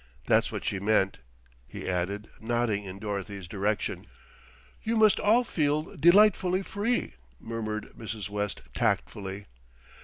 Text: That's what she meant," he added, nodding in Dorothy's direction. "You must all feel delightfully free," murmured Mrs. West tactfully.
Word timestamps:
That's 0.25 0.51
what 0.51 0.65
she 0.65 0.79
meant," 0.79 1.19
he 1.67 1.87
added, 1.87 2.27
nodding 2.39 2.85
in 2.85 2.97
Dorothy's 2.97 3.47
direction. 3.47 4.07
"You 4.81 4.95
must 4.97 5.19
all 5.19 5.43
feel 5.43 5.95
delightfully 5.95 6.63
free," 6.63 7.13
murmured 7.39 7.91
Mrs. 7.95 8.27
West 8.27 8.61
tactfully. 8.73 9.45